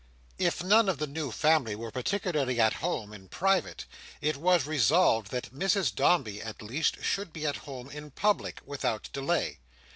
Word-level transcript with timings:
If 0.39 0.63
none 0.63 0.89
of 0.89 0.97
the 0.97 1.05
new 1.05 1.29
family 1.31 1.75
were 1.75 1.91
particularly 1.91 2.59
at 2.59 2.73
home 2.81 3.13
in 3.13 3.27
private, 3.29 3.85
it 4.19 4.35
was 4.35 4.65
resolved 4.65 5.29
that 5.29 5.53
Mrs 5.53 5.93
Dombey 5.93 6.41
at 6.41 6.63
least 6.63 7.03
should 7.03 7.31
be 7.31 7.45
at 7.45 7.57
home 7.69 7.87
in 7.91 8.09
public, 8.09 8.61
without 8.65 9.09
delay. 9.13 9.59